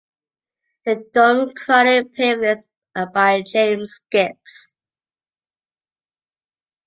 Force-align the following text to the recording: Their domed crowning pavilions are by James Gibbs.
Their 0.83 1.03
domed 1.13 1.55
crowning 1.55 2.09
pavilions 2.09 2.65
are 2.95 3.11
by 3.11 3.43
James 3.43 4.01
Gibbs. 4.09 4.73